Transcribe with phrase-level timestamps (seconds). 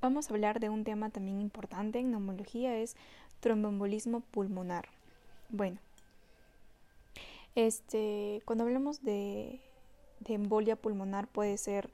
[0.00, 2.96] vamos a hablar de un tema también importante en neumología, es
[3.40, 4.88] tromboembolismo pulmonar.
[5.48, 5.78] Bueno,
[7.54, 9.60] este, cuando hablamos de,
[10.26, 11.90] embolia pulmonar puede ser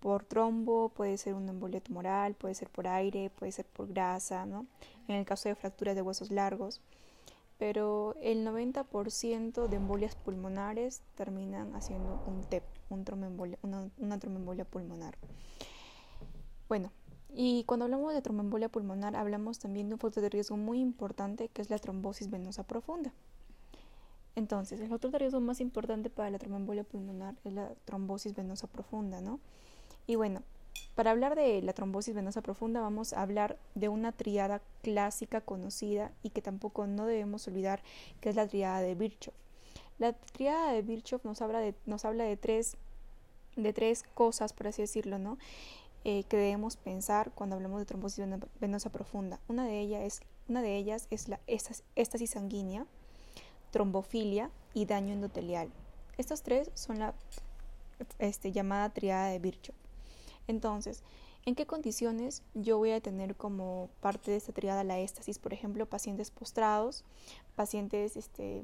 [0.00, 4.46] por trombo, puede ser una embolia tumoral, puede ser por aire, puede ser por grasa,
[4.46, 4.66] ¿no?
[5.08, 6.80] En el caso de fracturas de huesos largos.
[7.58, 13.04] Pero el 90% de embolias pulmonares terminan haciendo un TEP, un
[13.62, 15.16] una, una tromboembolia pulmonar.
[16.68, 16.90] Bueno,
[17.34, 21.48] y cuando hablamos de tromboembolia pulmonar, hablamos también de un factor de riesgo muy importante
[21.48, 23.12] que es la trombosis venosa profunda.
[24.36, 28.66] Entonces, el factor de riesgo más importante para la tromboembolia pulmonar es la trombosis venosa
[28.66, 29.40] profunda, ¿no?
[30.06, 30.42] Y bueno,
[30.94, 36.12] para hablar de la trombosis venosa profunda vamos a hablar de una triada clásica conocida
[36.22, 37.82] y que tampoco no debemos olvidar
[38.20, 39.34] que es la triada de Virchow.
[39.98, 42.76] La triada de Virchow nos habla nos habla de tres
[43.56, 45.38] de tres cosas, por así decirlo, ¿no?
[46.08, 48.24] Eh, que debemos pensar cuando hablamos de trombosis
[48.60, 49.40] venosa profunda.
[49.48, 52.86] Una de ellas es, una de ellas es la éstasis sanguínea,
[53.72, 55.68] trombofilia y daño endotelial.
[56.16, 57.12] Estas tres son la
[58.20, 59.74] este, llamada triada de Virchow.
[60.46, 61.02] Entonces,
[61.44, 65.40] ¿en qué condiciones yo voy a tener como parte de esta triada la éstasis?
[65.40, 67.04] Por ejemplo, pacientes postrados,
[67.56, 68.62] pacientes este,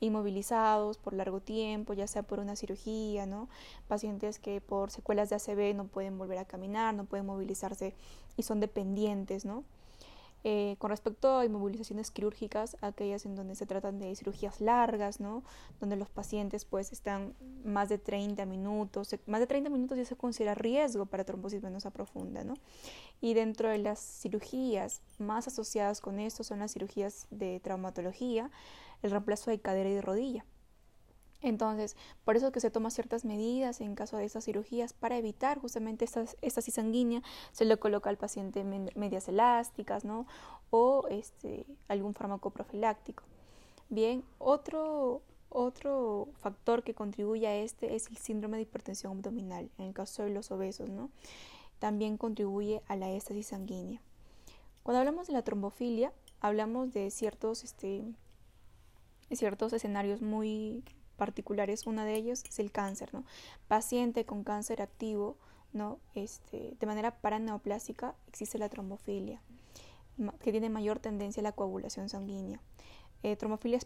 [0.00, 3.48] inmovilizados por largo tiempo, ya sea por una cirugía, ¿no?
[3.88, 7.94] Pacientes que por secuelas de ACV no pueden volver a caminar, no pueden movilizarse
[8.36, 9.64] y son dependientes, ¿no?
[10.44, 15.42] Eh, con respecto a inmovilizaciones quirúrgicas, aquellas en donde se tratan de cirugías largas, ¿no?
[15.80, 20.16] Donde los pacientes pues están más de 30 minutos, más de 30 minutos ya se
[20.16, 22.54] considera riesgo para trombosis venosa profunda, ¿no?
[23.20, 28.50] Y dentro de las cirugías más asociadas con esto son las cirugías de traumatología,
[29.02, 30.44] el reemplazo de cadera y de rodilla.
[31.40, 35.16] Entonces, por eso es que se toman ciertas medidas en caso de estas cirugías para
[35.16, 37.22] evitar justamente esta, esta sanguínea.
[37.52, 40.26] Se le coloca al paciente medias elásticas, ¿no?
[40.70, 43.22] O este, algún fármaco profiláctico.
[43.88, 49.86] Bien, otro, otro factor que contribuye a este es el síndrome de hipertensión abdominal, en
[49.86, 51.10] el caso de los obesos, ¿no?
[51.78, 54.02] También contribuye a la éstasis sanguínea.
[54.82, 58.04] Cuando hablamos de la trombofilia, hablamos de ciertos, este,
[59.30, 60.82] ciertos escenarios muy
[61.18, 61.86] particulares.
[61.86, 63.24] Una de ellos es el cáncer, ¿no?
[63.66, 65.36] Paciente con cáncer activo,
[65.74, 65.98] ¿no?
[66.14, 69.42] Este, de manera paraneoplásica existe la trombofilia,
[70.40, 72.60] que tiene mayor tendencia a la coagulación sanguínea.
[73.24, 73.36] Eh,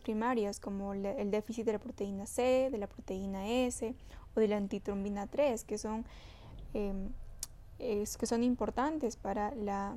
[0.04, 3.94] primarias como el déficit de la proteína C, de la proteína S
[4.36, 6.04] o de la antitrombina 3, que son,
[6.74, 7.10] em,
[7.78, 9.96] que son importantes para la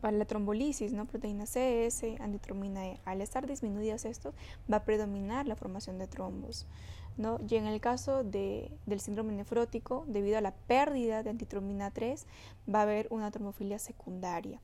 [0.00, 1.06] para la trombolisis, ¿no?
[1.06, 3.00] proteína C, S, antitrombina E.
[3.04, 4.34] Al estar disminuidas estos,
[4.70, 6.66] va a predominar la formación de trombos.
[7.16, 7.38] ¿no?
[7.48, 12.26] Y en el caso de, del síndrome nefrótico, debido a la pérdida de antitrombina 3,
[12.72, 14.60] va a haber una trombofilia secundaria.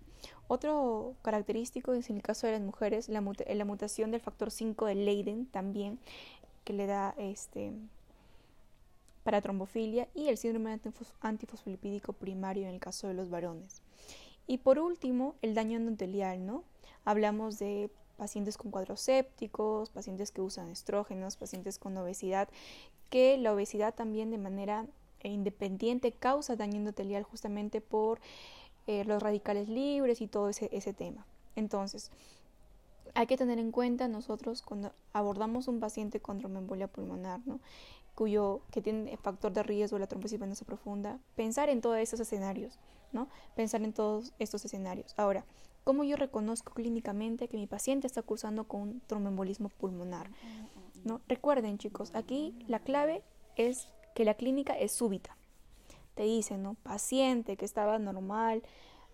[0.49, 4.87] Otro característico es en el caso de las mujeres, la, la mutación del factor 5
[4.87, 5.98] de Leiden también,
[6.65, 7.72] que le da este,
[9.22, 10.81] para trombofilia, y el síndrome
[11.21, 13.83] antifosfolipídico primario en el caso de los varones.
[14.47, 16.65] Y por último, el daño endotelial, ¿no?
[17.05, 22.49] Hablamos de pacientes con cuadros sépticos, pacientes que usan estrógenos, pacientes con obesidad,
[23.11, 24.87] que la obesidad también de manera
[25.23, 28.21] independiente causa daño endotelial justamente por
[28.87, 31.27] eh, los radicales libres y todo ese, ese tema.
[31.57, 32.11] Entonces,
[33.15, 37.61] hay que tener en cuenta nosotros cuando abordamos un paciente con tromboembolia pulmonar, ¿no?
[38.16, 42.78] Cuyo que tiene factor de riesgo la trombosis venosa profunda, pensar en todos esos escenarios,
[43.12, 43.28] ¿no?
[43.54, 45.15] Pensar en todos estos escenarios.
[45.19, 45.44] Ahora,
[45.84, 50.31] ¿cómo yo reconozco clínicamente que mi paciente está cursando con un tromboembolismo pulmonar?
[51.04, 51.21] ¿No?
[51.28, 53.22] Recuerden, chicos, aquí la clave
[53.54, 55.37] es que la clínica es súbita.
[56.15, 56.75] Te dicen, ¿no?
[56.83, 58.62] Paciente que estaba normal,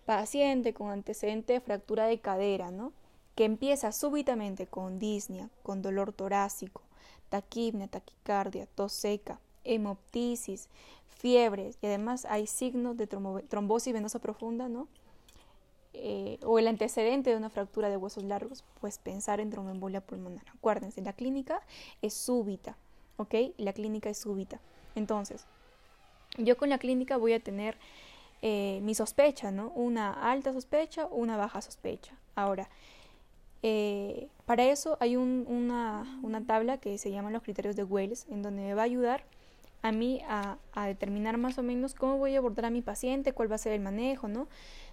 [0.05, 2.93] paciente con antecedente de fractura de cadera, ¿no?
[3.35, 6.83] Que empieza súbitamente con disnea, con dolor torácico,
[7.33, 10.69] taquipnea, taquicardia, tos seca, hemoptisis,
[11.17, 14.87] fiebres y además hay signos de trombosis venosa profunda, ¿no?
[15.95, 20.45] Eh, o el antecedente de una fractura de huesos largos, pues pensar en tromboembolia pulmonar.
[20.55, 21.59] Acuérdense, la clínica
[22.03, 22.77] es súbita,
[23.17, 23.33] ¿ok?
[23.57, 24.59] La clínica es súbita.
[24.93, 25.45] Entonces,
[26.37, 27.79] yo con la clínica voy a tener
[28.43, 29.69] eh, mi sospecha, ¿no?
[29.69, 32.13] Una alta sospecha o una baja sospecha.
[32.35, 32.69] Ahora,
[33.65, 36.05] eh, para eso hay una,
[36.45, 39.23] tabla que se llama los criterios de Wells, en donde me va a ayudar
[39.81, 43.49] a mí a, determinar más o menos cómo voy a abordar a mi paciente, cuál
[43.49, 44.49] va a ser el manejo, ¿no?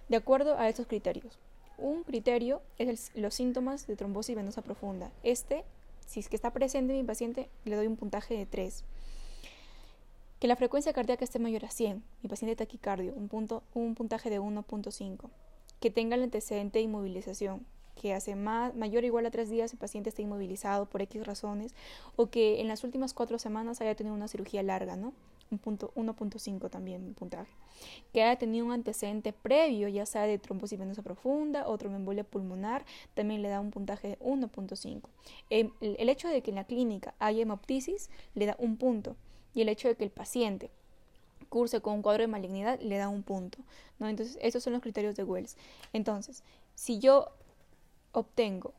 [0.07, 1.37] De acuerdo a estos criterios.
[1.77, 5.11] Un criterio es los síntomas de trombosis venosa profunda.
[5.23, 5.65] Este,
[6.05, 8.85] si es que está presente en mi paciente, le doy un puntaje de 3.
[10.39, 14.29] Que la frecuencia cardíaca esté mayor a 100, mi paciente taquicardio, un, punto, un puntaje
[14.29, 15.29] de 1.5.
[15.81, 17.65] Que tenga el antecedente de inmovilización,
[17.99, 21.25] que hace más, mayor o igual a tres días el paciente está inmovilizado por X
[21.25, 21.73] razones,
[22.15, 25.13] o que en las últimas cuatro semanas haya tenido una cirugía larga, ¿no?
[25.51, 27.51] Un punto 1.5 también puntaje.
[28.13, 32.85] Que haya tenido un antecedente previo, ya sea de trombosis venosa profunda o tromboembolia pulmonar,
[33.15, 35.01] también le da un puntaje de 1.5.
[35.49, 39.17] Em, el, el hecho de que en la clínica haya hemoptisis le da un punto.
[39.53, 40.69] Y el hecho de que el paciente
[41.51, 43.57] curse con un cuadro de malignidad le da un punto.
[43.99, 44.07] ¿no?
[44.07, 45.57] Entonces, esos son los criterios de Wells.
[45.91, 46.43] Entonces,
[46.75, 47.27] si yo
[48.11, 48.73] obtengo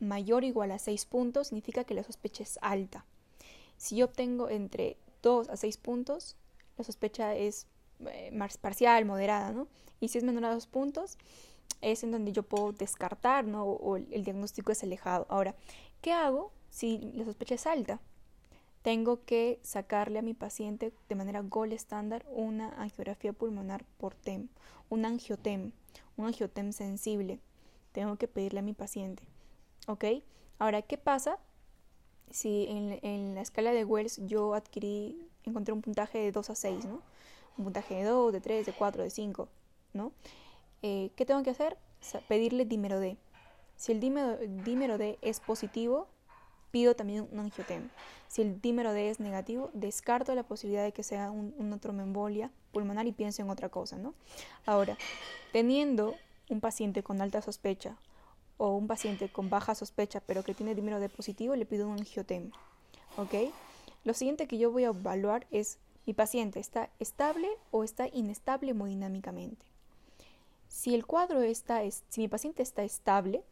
[0.00, 3.04] mayor o igual a 6 puntos, significa que la sospecha es alta.
[3.76, 6.36] Si yo obtengo entre 2 a 6 puntos,
[6.76, 7.66] la sospecha es
[8.06, 9.68] eh, parcial, moderada, ¿no?
[10.00, 11.18] Y si es menor a 2 puntos,
[11.80, 13.64] es en donde yo puedo descartar, ¿no?
[13.64, 15.26] O, el diagnóstico es alejado.
[15.28, 15.54] Ahora,
[16.00, 18.00] ¿qué hago si la sospecha es alta?
[18.82, 24.48] Tengo que sacarle a mi paciente de manera gold estándar una angiografía pulmonar por TEM,
[24.88, 25.72] un angiotem,
[26.16, 27.40] un angiotem sensible.
[27.98, 29.24] Tengo que pedirle a mi paciente.
[29.88, 30.04] ¿Ok?
[30.60, 31.40] Ahora, ¿qué pasa
[32.30, 36.84] si en, la escala de Wells yo adquirí, encontré un puntaje de 2 a 6,
[36.84, 37.02] ¿no?
[37.56, 39.48] un puntaje de 2, de 3, de 4, de 5,
[39.94, 40.12] ¿no?
[40.82, 41.76] Eh, ¿Qué tengo que hacer?
[42.28, 43.16] pedirle dímero D.
[43.74, 46.06] Si el dímero, D es positivo,
[46.70, 47.90] pido también un angiotem.
[48.28, 52.52] Si el dímero D es negativo, descarto la posibilidad de que sea un, una tromembolia
[52.70, 54.14] pulmonar y pienso en otra cosa, ¿no?
[54.66, 54.96] Ahora,
[55.50, 56.14] teniendo
[56.50, 57.96] un paciente con alta sospecha
[58.56, 61.98] o un paciente con baja sospecha pero que tiene dímero D positivo, le pido un
[61.98, 62.50] angiotem,
[63.16, 63.52] ¿ok?
[64.04, 68.70] Lo siguiente que yo voy a evaluar es mi paciente está estable o está inestable
[68.70, 69.66] hemodinámicamente.
[70.68, 73.42] Si el cuadro está, si mi paciente está estable,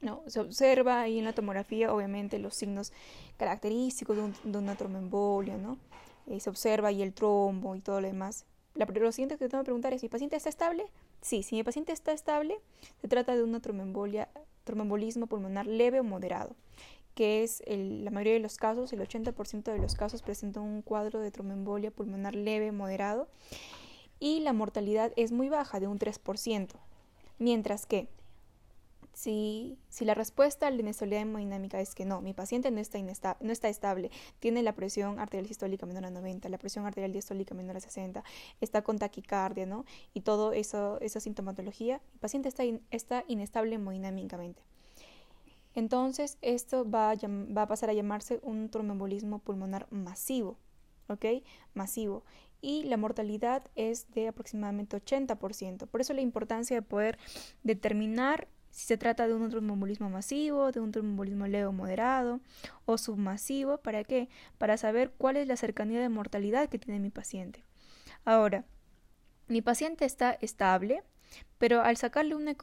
[0.00, 0.22] ¿no?
[0.26, 2.92] se observa ahí en la tomografía, obviamente, los signos
[3.36, 5.78] característicos de, una tromboembolia, ¿no?
[6.26, 8.44] Eh, se observa ahí el trombo y todo lo demás.
[8.74, 10.86] La, lo siguiente que tengo que preguntar es, ¿mi paciente está estable?
[11.26, 12.56] Sí, si mi paciente está estable,
[13.00, 14.28] se trata de una tromboembolia,
[14.62, 16.54] tromboembolismo pulmonar leve o moderado
[17.16, 21.18] que es la mayoría de los casos, el 80% de los casos presentan un cuadro
[21.18, 23.26] de tromboembolia pulmonar leve, moderado,
[24.20, 26.74] y la mortalidad es muy baja, de un 3%.
[27.38, 28.06] Mientras que
[29.16, 33.50] si, la respuesta a la inestabilidad hemodinámica es que no, mi paciente no está, no
[33.50, 34.10] está estable,
[34.40, 38.22] tiene la presión arterial sistólica menor a 90, la presión arterial diastólica menor a 60,
[38.60, 39.86] está con taquicardia, ¿no?
[40.12, 44.60] Y todo eso, esa sintomatología, el paciente está, está inestable hemodinámicamente.
[45.74, 50.58] Entonces, esto va a, va a pasar a llamarse un tromboembolismo pulmonar masivo,
[51.08, 51.24] ¿ok?
[51.72, 52.22] Masivo.
[52.60, 55.86] Y la mortalidad es de aproximadamente 80%.
[55.86, 57.18] Por eso la importancia de poder
[57.62, 62.40] determinar si se trata de un tromboembolismo masivo, de un tromboembolismo leve moderado
[62.84, 63.78] o submasivo.
[63.78, 64.28] ¿Para qué?
[64.58, 67.64] Para saber cuál es la cercanía de mortalidad que tiene mi paciente.
[68.26, 68.66] Ahora,
[69.48, 71.02] mi paciente está estable,
[71.56, 72.54] pero al sacarle un,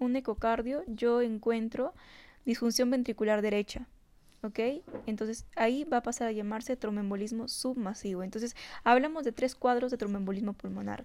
[0.00, 1.94] un ecocardio yo encuentro
[2.44, 3.86] disfunción ventricular derecha.
[4.42, 4.58] ¿Ok?
[5.06, 8.24] Entonces ahí va a pasar a llamarse tromboembolismo submasivo.
[8.24, 11.04] Entonces hablamos de tres cuadros de tromboembolismo pulmonar.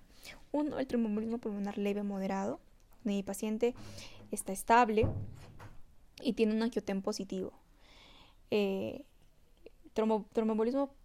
[0.51, 2.59] Uno, el tromboembolismo pulmonar leve moderado.
[3.03, 3.75] Mi paciente
[4.35, 5.07] está estable
[6.21, 7.53] y tiene un angiotem positivo.
[8.51, 9.03] Eh,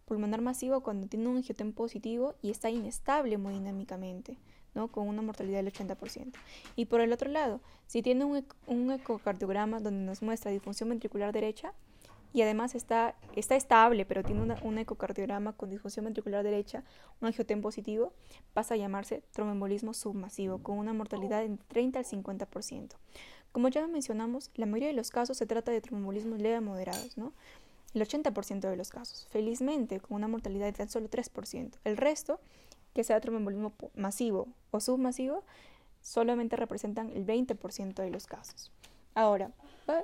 [0.07, 4.37] pulmonar masivo cuando tiene un angiotem positivo y está inestable hemodinámicamente
[4.91, 6.33] con una mortalidad del 80%.
[6.77, 11.73] Y por el otro lado, si tiene un, ecocardiograma donde nos muestra disfunción ventricular derecha
[12.35, 16.83] y además está, está estable, pero tiene un ecocardiograma con disfunción ventricular derecha,
[17.21, 18.13] un angiotem positivo,
[18.53, 22.97] pasa a llamarse tromboembolismo submasivo, con una mortalidad de 30 al 50%.
[23.53, 27.33] Como ya mencionamos, la mayoría de los casos se trata de tromboembolismos leve moderados, ¿no?
[27.95, 31.79] El 80% de los casos, felizmente, con una mortalidad de tan solo 3%.
[31.85, 32.41] El resto
[32.95, 35.45] que sea tromboembolismo masivo o submasivo,
[36.01, 38.73] solamente representan el 20% de los casos.
[39.15, 39.53] Ahora,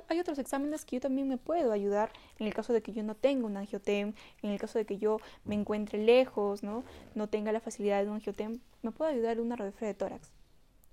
[0.07, 3.03] hay otros exámenes que yo también me puedo ayudar en el caso de que yo
[3.03, 6.83] no tenga un angiotem, en el caso de que yo me encuentre lejos, no,
[7.15, 10.31] no tenga la facilidad de un angiotem, me puedo ayudar una radiografía de tórax.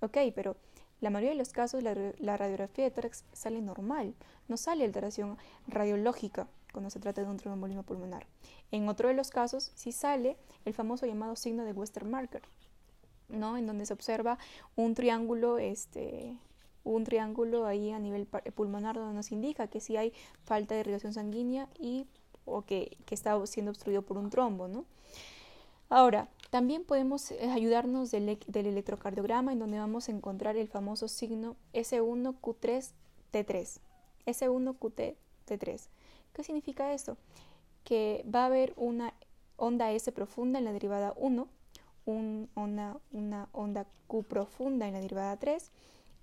[0.00, 0.56] Ok, pero
[1.00, 4.14] la mayoría de los casos la, la radiografía de tórax sale normal,
[4.48, 8.26] no sale alteración radiológica cuando se trata de un tromboembolismo pulmonar.
[8.70, 12.42] En otro de los casos sí sale el famoso llamado signo de Western marker,
[13.28, 13.56] ¿no?
[13.56, 14.38] En donde se observa
[14.76, 16.36] un triángulo, este,
[16.94, 20.12] un triángulo ahí a nivel pulmonar donde nos indica que sí hay
[20.44, 22.06] falta de irrigación sanguínea y
[22.44, 24.86] o que, que está siendo obstruido por un trombo, ¿no?
[25.90, 31.08] Ahora, también podemos eh, ayudarnos del, del, electrocardiograma en donde vamos a encontrar el famoso
[31.08, 33.80] signo S1Q3T3.
[34.26, 35.88] S1QT-T3.
[36.32, 37.16] ¿Qué significa esto?
[37.84, 39.14] Que va a haber una
[39.56, 41.48] onda S profunda en la derivada 1,
[42.06, 45.70] una, una onda Q profunda en la derivada 3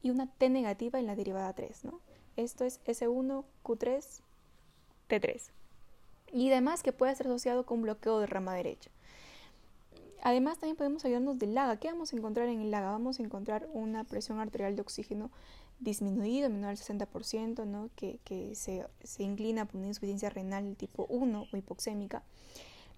[0.06, 1.84] y una T negativa en la derivada 3.
[1.86, 2.00] ¿no?
[2.38, 4.22] Esto es S1, Q3,
[5.10, 5.42] T3.
[6.32, 8.92] Y además que puede ser asociado con bloqueo de rama derecha.
[10.22, 11.78] Además, también podemos ayudarnos del LAGA.
[11.78, 12.92] ¿Qué vamos a encontrar en el LAGA?
[12.92, 15.32] Vamos a encontrar una presión arterial de oxígeno
[15.80, 17.90] disminuida, menor al 60%, ¿no?
[17.96, 18.20] que,
[18.54, 22.22] se, se, inclina por una insuficiencia renal tipo 1 o hipoxémica.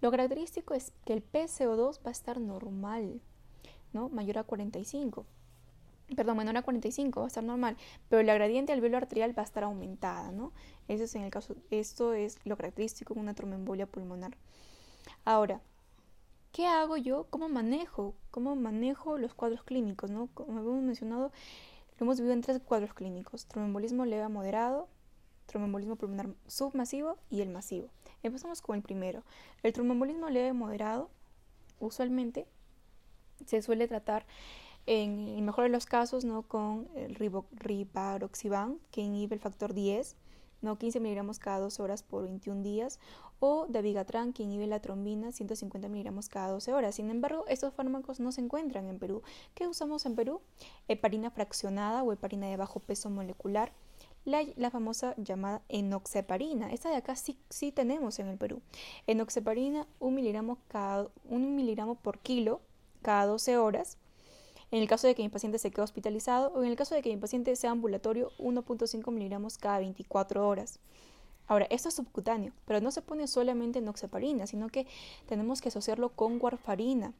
[0.02, 3.22] Lo característico es que el PCO2 va a estar normal,
[3.94, 4.10] ¿no?
[4.10, 5.26] mayor a 45.
[6.16, 7.76] Perdón, menor a 45 va a estar normal,
[8.08, 10.54] pero la gradiente alveolo arterial va a estar aumentada, ¿no?
[10.88, 14.38] Eso es en el caso, esto es lo característico de una tromboembolia pulmonar.
[15.26, 15.62] Ahora,
[16.54, 17.28] ¿qué hago yo?
[17.30, 18.16] ¿Cómo manejo?
[18.32, 20.10] ¿Cómo manejo los cuadros clínicos?
[20.10, 20.28] ¿no?
[20.34, 21.32] Como hemos mencionado,
[22.00, 24.88] lo hemos vivido en tres cuadros clínicos: tromboembolismo leve moderado,
[25.46, 27.90] tromboembolismo pulmonar submasivo y el masivo.
[28.24, 29.24] Empezamos con el primero.
[29.62, 31.10] El tromboembolismo leve moderado,
[31.80, 32.48] usualmente
[33.46, 34.26] se suele tratar
[34.88, 36.44] en el mejor de los casos ¿no?
[36.44, 37.16] con el
[38.92, 40.16] que inhibe el factor 10,
[40.62, 40.78] ¿no?
[40.78, 43.00] 15 miligramos cada 2 horas por 21 días,
[43.40, 46.96] o dabigatran, que inhibe la trombina, 150 miligramos cada 12 horas.
[46.96, 49.22] Sin embargo, estos fármacos no se encuentran en Perú.
[49.54, 50.42] ¿Qué usamos en Perú?
[50.88, 53.74] Heparina fraccionada o heparina de bajo peso molecular,
[54.26, 56.72] la, famosa llamada enoxeparina.
[56.72, 58.62] Esta de acá sí, sí tenemos en el Perú.
[59.06, 62.62] Enoxeparina, un miligramo, cada, un miligramo por kilo
[63.02, 63.98] cada 12 horas.
[64.70, 67.02] En el caso de que mi paciente se quede hospitalizado o en el caso de
[67.02, 70.80] que mi paciente sea ambulatorio, 1.5 miligramos cada 24 horas.
[71.48, 74.86] Ahora, esto es subcutáneo, pero no se pone solamente enoxeparina, sino que
[75.28, 77.14] tenemos que asociarlo con warfarina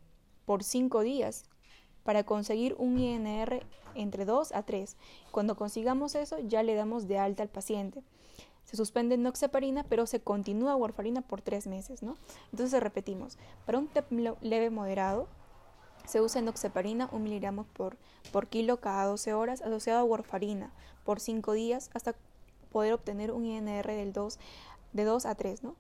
[0.46, 1.46] por 5 días
[2.04, 4.98] para conseguir un INR entre 2 a 3.
[5.32, 8.04] Cuando consigamos eso, ya le damos de alta al paciente.
[8.66, 12.18] Se suspende noxeparina, pero se continúa warfarina por 3 meses, ¿no?
[12.52, 14.12] Entonces repetimos, para un TEP
[14.42, 15.30] leve moderado,
[16.08, 17.98] se usa noxeparina 1 miligramo por,
[18.32, 20.74] por kilo cada 12 horas asociado a warfarina
[21.04, 22.16] por 5 días hasta
[22.72, 24.40] poder obtener un INR del 2,
[24.94, 25.76] de 2 a 3, ¿no?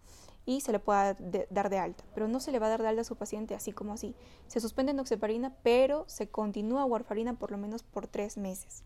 [0.47, 1.15] y se le pueda
[1.49, 2.05] dar de alta.
[2.15, 4.15] Pero no se le va a dar de alta a su paciente así como así.
[4.47, 8.83] Se suspende noxeparina, pero se continúa warfarina por lo menos por tres meses.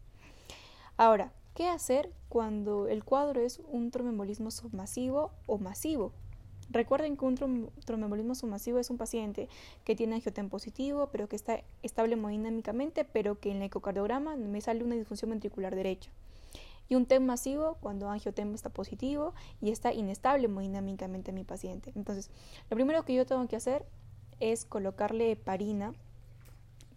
[0.98, 6.13] Ahora, ¿qué hacer cuando el cuadro es un tromboembolismo submasivo o masivo?
[6.72, 9.50] Recuerden que un tromboembolismo submasivo es un paciente
[9.84, 14.62] que tiene angioten positivo, pero que está estable hemodinámicamente, pero que en el ecocardiograma me
[14.62, 16.12] sale una disfunción ventricular derecha
[16.92, 21.94] y un TEM masivo cuando angiotem está positivo y está inestable hemodinámicamente mi paciente.
[21.96, 22.30] Entonces,
[22.70, 23.86] lo primero que yo tengo que hacer
[24.42, 25.94] es colocarle heparina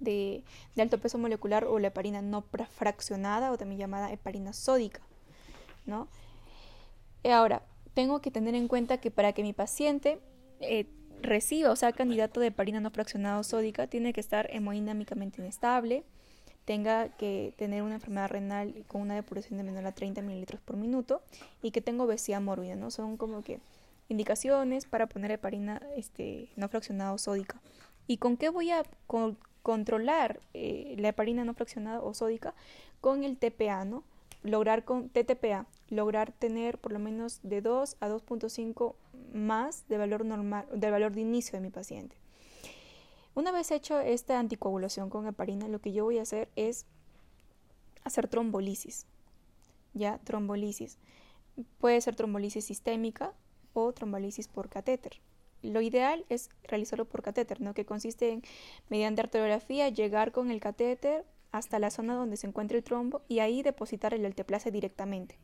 [0.01, 0.43] de,
[0.77, 5.01] alto peso molecular o la heparina no fraccionada o también llamada heparina sódica,
[5.87, 6.09] ¿no?
[7.23, 7.63] Ahora,
[7.95, 10.19] tengo que tener en cuenta que para que mi paciente
[10.61, 10.87] eh,
[11.23, 16.05] reciba o sea candidato de heparina no fraccionada o sódica, tiene que estar hemodinámicamente inestable,
[16.65, 20.77] tenga que tener una enfermedad renal con una depuración de menor a 30 mililitros por
[20.77, 21.23] minuto
[21.63, 22.91] y que tenga obesidad mórbida, ¿no?
[22.91, 23.61] Son como que
[24.09, 27.61] indicaciones para poner heparina este, no fraccionada o sódica.
[28.07, 28.83] ¿Y con qué voy a
[29.63, 32.55] controlar eh, la heparina no fraccionada o sódica?
[33.01, 34.03] Con el TPA, ¿no?
[34.43, 38.95] Lograr con TTPA, lograr tener por lo menos de 2 a 2.5
[39.33, 42.17] más de valor normal, del valor de inicio de mi paciente.
[43.35, 46.87] Una vez hecho esta anticoagulación con heparina, lo que yo voy a hacer es
[48.05, 49.07] hacer trombolisis.
[49.93, 50.19] ¿Ya?
[50.19, 50.99] Trombolisis.
[51.79, 53.33] Puede ser trombolisis sistémica
[53.73, 55.21] o trombolisis por catéter.
[55.63, 57.75] Lo ideal es realizarlo por catéter, ¿no?
[57.75, 58.43] que consiste en,
[58.89, 63.39] mediante arteriografía, llegar con el catéter hasta la zona donde se encuentra el trombo y
[63.39, 65.39] ahí depositar el alteplase directamente.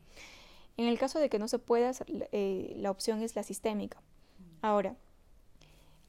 [0.77, 1.91] En el caso de que no se pueda,
[2.31, 4.01] eh, la opción es la sistémica.
[4.61, 4.95] Ahora,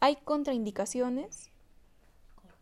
[0.01, 1.51] hay contraindicaciones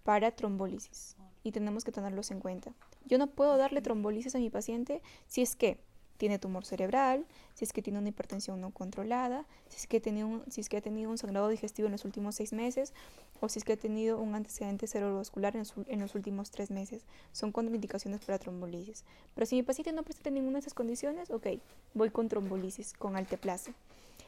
[0.05, 2.73] para trombólisis y tenemos que tenerlos en cuenta.
[3.07, 5.81] Yo no puedo darle trombólisis a mi paciente si es que
[6.21, 7.25] tiene tumor cerebral,
[7.55, 10.69] si es que tiene una hipertensión no controlada, si es que, tiene un, si es
[10.69, 12.93] que ha tenido un sangrado digestivo en los últimos seis meses
[13.41, 17.05] o si es que ha tenido un antecedente cerebrovascular en, en los últimos tres meses.
[17.33, 19.03] Son contraindicaciones para trombolisis.
[19.35, 21.47] Pero si mi paciente no presenta ninguna de esas condiciones, ok,
[21.95, 23.73] voy con trombolisis, con alteplase.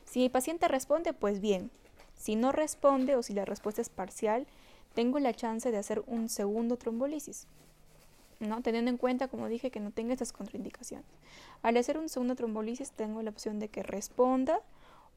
[0.07, 1.71] Si mi paciente responde, pues bien.
[2.17, 4.47] Si no responde o si la respuesta es parcial,
[4.95, 7.47] tengo la chance de hacer un segundo trombolisis.
[8.49, 8.63] ¿No?
[8.63, 11.07] Teniendo en cuenta, como dije, que no tenga estas contraindicaciones.
[11.63, 14.61] Al hacer un segundo trombolisis tengo la opción de que responda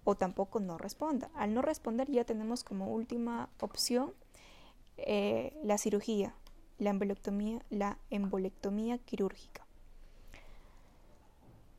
[0.04, 1.30] o tampoco no responda.
[1.36, 4.14] Al no responder ya tenemos como última opción
[4.98, 6.34] eh, la cirugía,
[6.78, 6.98] la
[7.70, 9.66] la embolectomía quirúrgica.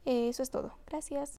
[0.05, 0.73] Eso es todo.
[0.87, 1.33] Gracias.